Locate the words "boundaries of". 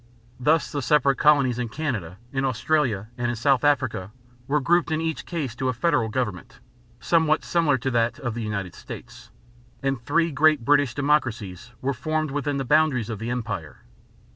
12.65-13.19